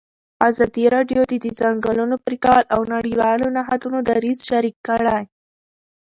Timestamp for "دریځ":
4.09-4.39